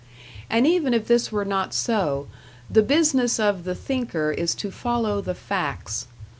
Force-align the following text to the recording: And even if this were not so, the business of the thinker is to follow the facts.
And 0.49 0.65
even 0.65 0.95
if 0.95 1.05
this 1.05 1.31
were 1.31 1.45
not 1.45 1.75
so, 1.75 2.27
the 2.67 2.81
business 2.81 3.39
of 3.39 3.65
the 3.65 3.75
thinker 3.75 4.31
is 4.31 4.55
to 4.55 4.71
follow 4.71 5.21
the 5.21 5.35
facts. 5.35 6.07